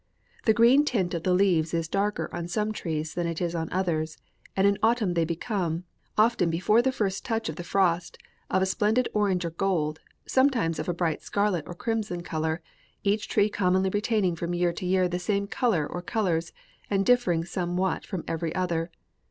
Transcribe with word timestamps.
The 0.45 0.53
green 0.55 0.83
tint 0.83 1.13
of 1.13 1.21
the 1.21 1.31
leaves 1.35 1.75
is 1.75 1.87
darker 1.87 2.27
on 2.33 2.47
some 2.47 2.71
trees 2.73 3.13
than 3.13 3.27
it 3.27 3.39
is 3.39 3.53
on 3.53 3.71
others, 3.71 4.17
and 4.57 4.65
in 4.65 4.79
autumn 4.81 5.13
they 5.13 5.25
become, 5.25 5.83
often 6.17 6.49
before 6.49 6.81
the 6.81 6.91
first 6.91 7.23
touch 7.23 7.49
of 7.49 7.55
the 7.55 7.63
frost, 7.63 8.17
of 8.49 8.63
a 8.63 8.65
splendid 8.65 9.09
orange 9.13 9.45
or 9.45 9.51
gold, 9.51 9.99
sometimes 10.25 10.79
of 10.79 10.89
a 10.89 10.93
bright 10.95 11.21
scarlet 11.21 11.65
or 11.67 11.75
crimson, 11.75 12.23
color, 12.23 12.63
each 13.03 13.27
tree 13.27 13.47
commonly 13.47 13.91
retaining 13.91 14.35
from 14.35 14.55
year 14.55 14.73
to 14.73 14.87
year 14.87 15.07
the 15.07 15.19
same 15.19 15.45
color 15.45 15.85
or 15.85 16.01
colors, 16.01 16.51
and 16.89 17.05
differing 17.05 17.45
somewhat 17.45 18.03
from 18.03 18.23
every 18.27 18.55
other. 18.55 18.89